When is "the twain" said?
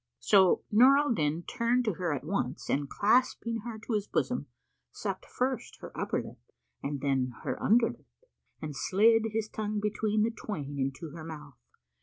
10.23-10.79